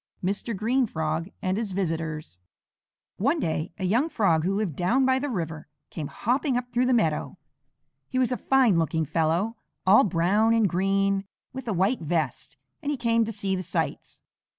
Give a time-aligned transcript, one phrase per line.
[0.23, 2.39] MR GREEN FROG AND HIS VISITORS
[3.17, 6.87] One day a young Frog who lived down by the river, came hopping up through
[6.87, 7.37] the meadow.
[8.09, 12.89] He was a fine looking fellow, all brown and green, with a white vest, and
[12.89, 14.23] he came to see the sights.